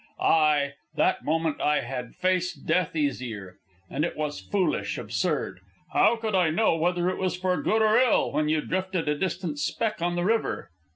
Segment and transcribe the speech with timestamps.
[0.19, 3.57] Ay, that moment I had faced death easier.
[3.87, 5.59] And it was foolish, absurd.
[5.93, 9.15] How could I know whether it was for good or ill when you drifted a
[9.15, 10.71] distant speck on the river?